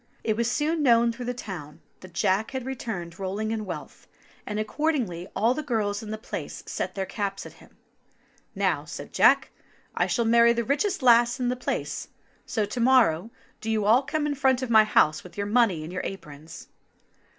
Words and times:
It 0.23 0.35
was 0.35 0.49
soon 0.49 0.81
known 0.81 1.11
through 1.11 1.25
the 1.27 1.33
town 1.35 1.79
that 1.99 2.15
Jack 2.15 2.49
had 2.49 2.65
returned 2.65 3.19
rolling 3.19 3.51
in 3.51 3.65
wealth, 3.67 4.07
and 4.47 4.59
accordingly 4.59 5.27
all 5.35 5.53
the 5.53 5.61
girls 5.61 6.01
in 6.01 6.09
the 6.09 6.17
place 6.17 6.63
set 6.65 6.95
their 6.95 7.05
caps 7.05 7.45
at 7.45 7.53
him. 7.61 7.77
*'Now," 8.55 8.83
said 8.83 9.13
Jack, 9.13 9.51
"I 9.93 10.07
shall 10.07 10.25
marry 10.25 10.53
the 10.53 10.63
richest 10.63 11.03
lass 11.03 11.39
in 11.39 11.49
the 11.49 11.55
place; 11.55 12.07
so 12.47 12.65
to 12.65 12.79
morrow 12.79 13.29
do 13.59 13.69
you 13.69 13.85
all 13.85 14.01
come 14.01 14.25
in 14.25 14.33
front 14.33 14.63
of 14.63 14.71
my 14.71 14.85
house 14.85 15.23
with 15.23 15.37
your 15.37 15.45
money 15.45 15.83
in 15.83 15.91
your 15.91 16.01
aprons." 16.03 16.69